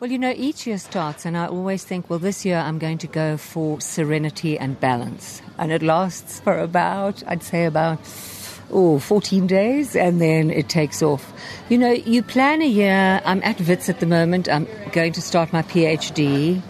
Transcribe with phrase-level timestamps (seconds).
[0.00, 2.98] Well, you know, each year starts, and I always think, well, this year I'm going
[2.98, 5.42] to go for serenity and balance.
[5.58, 7.98] And it lasts for about, I'd say, about
[8.70, 11.32] oh, 14 days, and then it takes off.
[11.68, 13.20] You know, you plan a year.
[13.24, 14.48] I'm at WITS at the moment.
[14.48, 16.60] I'm going to start my PhD,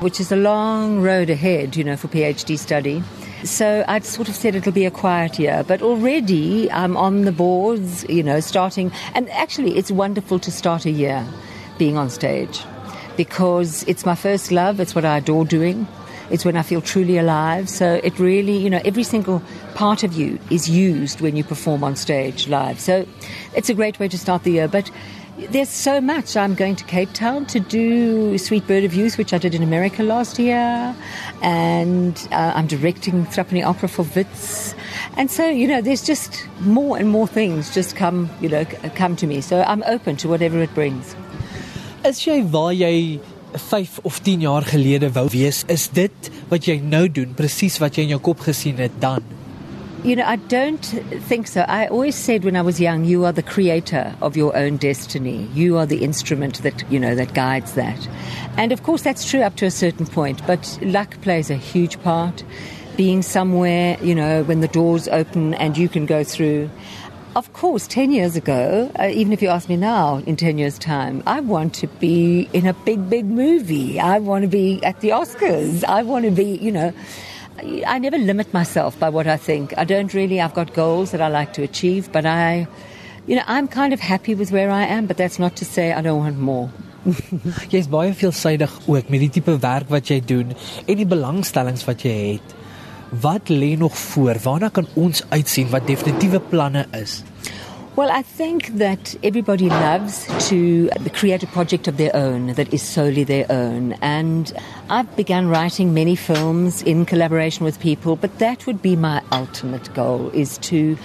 [0.00, 3.04] which is a long road ahead, you know, for PhD study.
[3.44, 7.32] So I'd sort of said it'll be a quiet year, but already I'm on the
[7.32, 8.90] boards, you know, starting.
[9.14, 11.28] And actually, it's wonderful to start a year
[11.78, 12.64] being on stage
[13.16, 14.80] because it's my first love.
[14.80, 15.86] It's what I adore doing.
[16.30, 17.68] It's when I feel truly alive.
[17.68, 19.42] So it really, you know, every single
[19.74, 22.80] part of you is used when you perform on stage live.
[22.80, 23.06] So
[23.54, 24.68] it's a great way to start the year.
[24.68, 24.90] But
[25.50, 26.36] there's so much.
[26.36, 29.62] I'm going to Cape Town to do Sweet Bird of Youth, which I did in
[29.62, 30.94] America last year.
[31.42, 34.74] And uh, I'm directing Threepenny Opera for Wits.
[35.16, 39.16] And so, you know, there's just more and more things just come, you know, come
[39.16, 39.40] to me.
[39.40, 41.14] So I'm open to whatever it brings.
[42.02, 43.20] Is jy waar jy
[43.54, 45.60] 5 of 10 jaar gelede wou wees?
[45.70, 49.22] Is dit wat jy nou doen presies wat jy in jou kop gesien het dan?
[50.02, 50.82] You know, I don't
[51.28, 51.60] think so.
[51.68, 55.46] I always said when I was young, you are the creator of your own destiny.
[55.54, 58.08] You are the instrument that, you know, that guides that.
[58.56, 62.02] And of course that's true up to a certain point, but luck plays a huge
[62.02, 62.42] part.
[62.96, 66.68] Being somewhere, you know, when the doors open and you can go through.
[67.34, 70.78] Of course, 10 years ago, uh, even if you ask me now, in 10 years'
[70.78, 73.98] time, I want to be in a big, big movie.
[73.98, 75.82] I want to be at the Oscars.
[75.84, 76.92] I want to be, you know,
[77.86, 79.72] I never limit myself by what I think.
[79.78, 82.68] I don't really, I've got goals that I like to achieve, but I,
[83.26, 85.94] you know, I'm kind of happy with where I am, but that's not to say
[85.94, 86.70] I don't want more.
[87.72, 90.52] Jy's baie veelsidig ook met die tipe werk wat jy doen
[90.86, 92.54] en die belangstellings wat jy het.
[93.20, 94.36] Wat lê nog voor?
[94.42, 97.22] Waarna kan ons uitsien wat definitiewe planne is?
[97.94, 102.80] Well, I think that everybody loves to create a project of their own that is
[102.80, 103.92] solely their own.
[104.00, 104.50] And
[104.88, 109.92] I've begun writing many films in collaboration with people, but that would be my ultimate
[109.92, 110.96] goal is to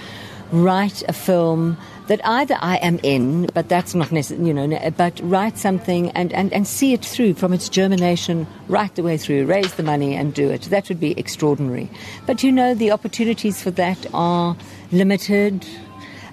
[0.52, 1.78] write a film
[2.08, 6.32] that either I am in, but that's not necessary, you know, but write something and,
[6.34, 10.16] and, and see it through from its germination right the way through, raise the money
[10.16, 10.64] and do it.
[10.64, 11.90] That would be extraordinary.
[12.26, 14.56] But you know, the opportunities for that are
[14.92, 15.66] limited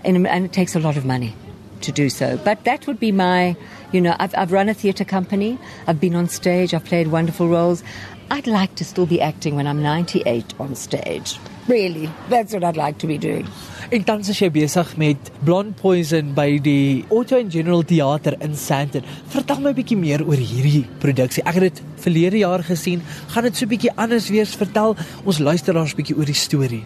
[0.04, 1.34] and, and it takes a lot of money
[1.80, 2.38] to do so.
[2.38, 3.56] But that would be my,
[3.92, 7.48] you know, I've, I've run a theatre company, I've been on stage, I've played wonderful
[7.48, 7.82] roles.
[8.30, 11.38] I'd like to still be acting when I'm 98 on stage.
[11.68, 13.46] Really, that's what I'd like to be doing.
[13.90, 18.56] En tans is jy besig met Blonde Poison by die Auto and General Theater in
[18.56, 19.04] Sandton.
[19.32, 21.42] Vertel my 'n bietjie meer oor hierdie produksie.
[21.44, 23.02] Ek het dit verlede jaar gesien.
[23.28, 24.54] Gaan dit so 'n bietjie anders wees?
[24.54, 26.84] Vertel ons luisteraars 'n bietjie oor die storie.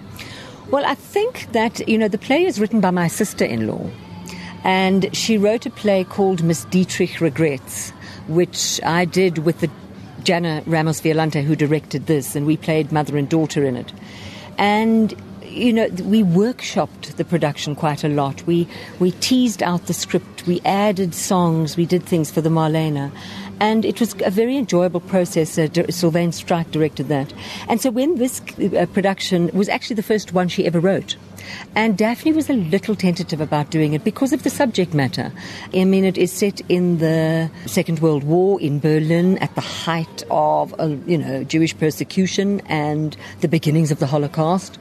[0.70, 3.88] Well, I think that, you know, the play is written by my sister-in-law.
[4.64, 7.92] And she wrote a play called Miss Dietrich Regrets,
[8.26, 9.70] which I did with the
[10.28, 13.90] Jana Ramos Violante who directed this and we played mother and daughter in it.
[14.58, 15.14] And
[15.58, 18.46] you know, we workshopped the production quite a lot.
[18.46, 23.10] We we teased out the script, we added songs, we did things for the Marlena.
[23.60, 25.58] And it was a very enjoyable process.
[25.58, 27.32] Uh, Sylvaine Strike directed that.
[27.68, 31.16] And so when this uh, production was actually the first one she ever wrote,
[31.74, 35.32] and Daphne was a little tentative about doing it because of the subject matter.
[35.74, 40.22] I mean, it is set in the Second World War in Berlin at the height
[40.30, 44.78] of, uh, you know, Jewish persecution and the beginnings of the Holocaust.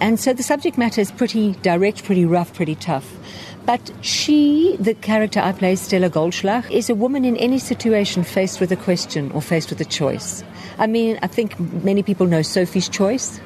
[0.00, 3.16] And so the subject matter is pretty direct, pretty rough, pretty tough.
[3.64, 8.60] But she, the character I play, Stella Goldschlag, is a woman in any situation faced
[8.60, 10.44] with a question or faced with a choice.
[10.78, 13.40] I mean, I think many people know Sophie's Choice.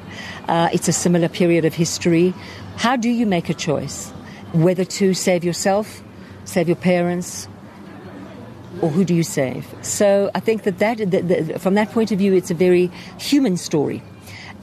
[0.47, 2.35] Uh, it's a similar period of history.
[2.75, 4.11] How do you make a choice?
[4.53, 6.03] Whether to save yourself,
[6.45, 7.47] save your parents,
[8.81, 9.65] or who do you save?
[9.81, 12.91] So I think that, that, that, that from that point of view, it's a very
[13.17, 14.03] human story.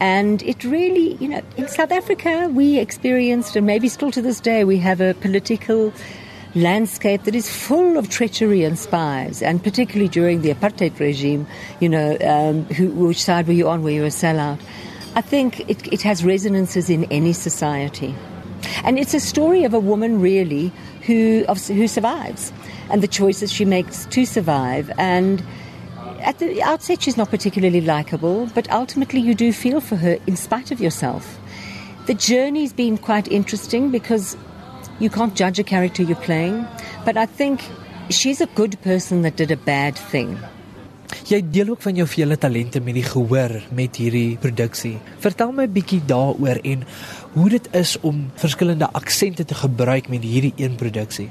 [0.00, 4.40] And it really, you know, in South Africa, we experienced, and maybe still to this
[4.40, 5.92] day, we have a political
[6.54, 11.46] landscape that is full of treachery and spies, and particularly during the apartheid regime,
[11.80, 13.82] you know, um, who, which side were you on?
[13.82, 14.60] Were you a sellout?
[15.14, 18.14] I think it, it has resonances in any society.
[18.84, 20.72] And it's a story of a woman, really,
[21.02, 22.52] who, of, who survives
[22.90, 24.90] and the choices she makes to survive.
[24.98, 25.42] And
[26.20, 30.36] at the outset, she's not particularly likable, but ultimately, you do feel for her in
[30.36, 31.38] spite of yourself.
[32.06, 34.36] The journey's been quite interesting because
[34.98, 36.66] you can't judge a character you're playing,
[37.04, 37.62] but I think
[38.10, 40.38] she's a good person that did a bad thing.
[41.28, 44.94] Jy deel ook van jou vele talente met die gehoor met hierdie produksie.
[45.20, 46.86] Vertel my 'n bietjie daaroor en
[47.34, 51.28] hoe dit is om verskillende aksente te gebruik met hierdie een produksie.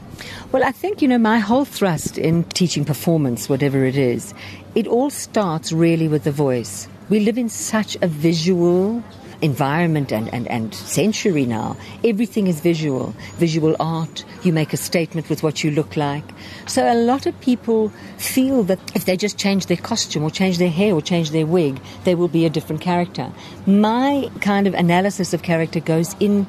[0.51, 4.33] Well, I think you know my whole thrust in teaching performance whatever it is,
[4.73, 6.88] it all starts really with the voice.
[7.07, 9.01] We live in such a visual
[9.41, 11.77] environment and, and, and century now.
[12.03, 14.25] Everything is visual, visual art.
[14.43, 16.23] You make a statement with what you look like.
[16.65, 20.57] So a lot of people feel that if they just change their costume or change
[20.57, 23.31] their hair or change their wig, they will be a different character.
[23.65, 26.47] My kind of analysis of character goes in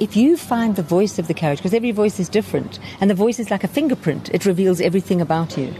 [0.00, 3.14] if you find the voice of the character, because every voice is different, and the
[3.14, 5.74] voice is like a fingerprint, it reveals everything about you.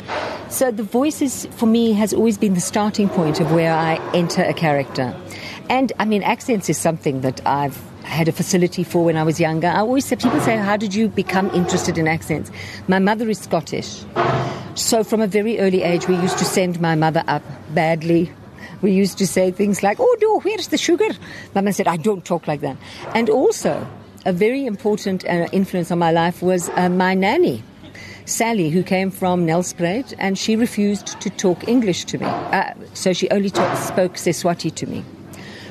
[0.50, 3.96] So the voice is, for me, has always been the starting point of where I
[4.12, 5.16] enter a character.
[5.70, 9.38] And I mean, accents is something that I've had a facility for when I was
[9.38, 9.68] younger.
[9.68, 12.50] I always say, people say, How did you become interested in accents?
[12.88, 14.02] My mother is Scottish.
[14.74, 18.32] So from a very early age, we used to send my mother up badly.
[18.82, 21.08] We used to say things like, Oh, no, where's the sugar?
[21.54, 22.76] Mama said, I don't talk like that.
[23.14, 23.86] And also,
[24.26, 27.62] a very important uh, influence on my life was uh, my nanny.
[28.24, 32.26] Sally, who came from Nelspruit, and she refused to talk English to me.
[32.26, 35.04] Uh, so she only talk, spoke Seswati to me.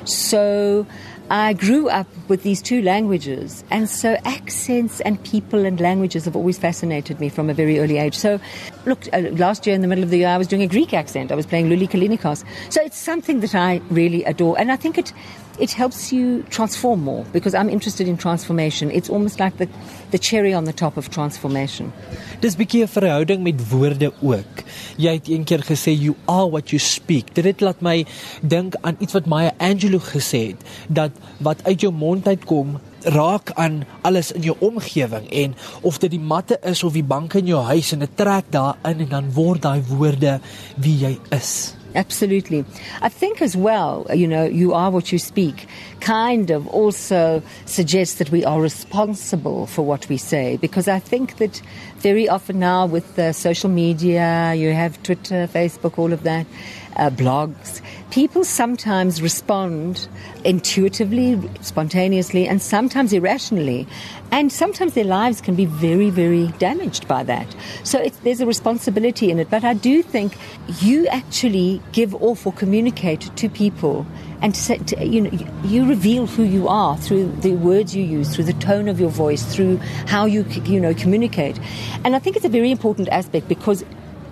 [0.05, 0.85] So
[1.29, 6.35] I grew up with these two languages, and so accents and people and languages have
[6.35, 8.15] always fascinated me from a very early age.
[8.15, 8.39] So,
[8.85, 10.91] look, uh, last year in the middle of the year, I was doing a Greek
[10.91, 11.31] accent.
[11.31, 12.43] I was playing Luli Kalinikos.
[12.69, 15.13] So it's something that I really adore, and I think it
[15.59, 18.91] it helps you transform more because I'm interested in transformation.
[18.91, 19.67] It's almost like the
[20.11, 21.93] the cherry on the top of transformation.
[22.41, 24.63] Dis 'n bietjie 'n verhouding met woorde ook.
[24.97, 27.33] Jy het eendag gesê you are what you speak.
[27.33, 28.05] Dit laat my
[28.41, 33.51] dink aan iets wat Maya Angelou gesê het dat wat uit jou mond uitkom raak
[33.55, 37.45] aan alles in jou omgewing en of dit die matte is of die banke in
[37.45, 40.39] jou huis en dit trek daarin en dan word daai woorde
[40.75, 41.78] wie jy is.
[41.95, 42.65] Absolutely.
[43.01, 45.67] I think as well, you know, you are what you speak,
[46.01, 50.57] kind of also suggests that we are responsible for what we say.
[50.57, 51.61] Because I think that
[51.97, 56.45] very often now with uh, social media, you have Twitter, Facebook, all of that,
[56.95, 60.07] uh, blogs, people sometimes respond
[60.43, 63.87] intuitively, spontaneously, and sometimes irrationally.
[64.31, 67.47] And sometimes their lives can be very, very damaged by that.
[67.83, 69.49] So there's a responsibility in it.
[69.49, 70.37] But I do think
[70.81, 74.05] you actually give off or communicate to people
[74.41, 78.33] and to, to, you know you reveal who you are through the words you use
[78.33, 79.75] through the tone of your voice through
[80.07, 81.59] how you you know communicate
[82.05, 83.83] and i think it's a very important aspect because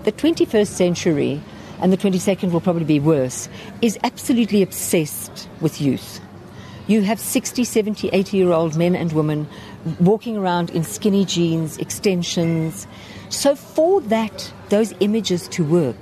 [0.06, 1.42] the 21st century
[1.82, 3.50] and the 22nd will probably be worse
[3.82, 6.20] is absolutely obsessed with youth
[6.88, 9.48] you have 60 70 80 year old men and women
[10.00, 12.88] walking around in skinny jeans extensions
[13.30, 15.98] so for that those images to work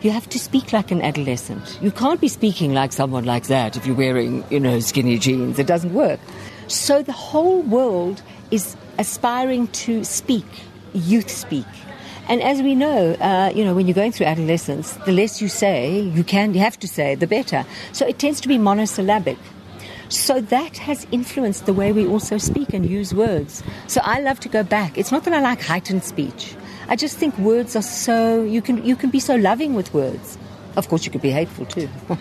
[0.00, 1.78] you have to speak like an adolescent.
[1.82, 5.58] You can't be speaking like someone like that if you're wearing, you know, skinny jeans.
[5.58, 6.20] It doesn't work.
[6.68, 10.46] So the whole world is aspiring to speak,
[10.94, 11.66] youth speak.
[12.28, 15.48] And as we know, uh, you know, when you're going through adolescence, the less you
[15.48, 17.64] say, you can, you have to say, the better.
[17.92, 19.38] So it tends to be monosyllabic.
[20.10, 23.62] So that has influenced the way we also speak and use words.
[23.86, 24.98] So I love to go back.
[24.98, 26.54] It's not that I like heightened speech.
[26.88, 30.38] I just think words are so you can you can be so loving with words.
[30.76, 31.88] Of course, you could be hateful too.